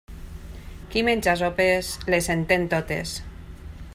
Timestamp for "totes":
2.75-3.17